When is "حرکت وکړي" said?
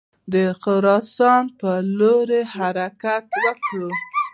2.55-3.91